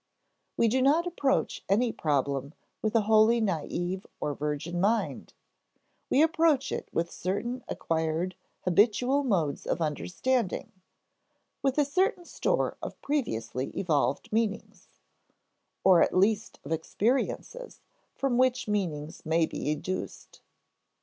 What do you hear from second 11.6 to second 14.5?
with a certain store of previously evolved